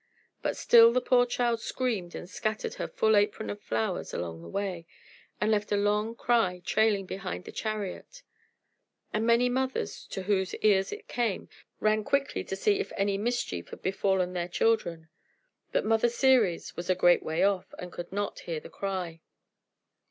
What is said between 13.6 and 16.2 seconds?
had befallen their children. But Mother